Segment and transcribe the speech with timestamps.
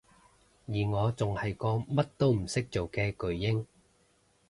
[0.65, 3.65] 而我仲係個乜都唔做嘅巨嬰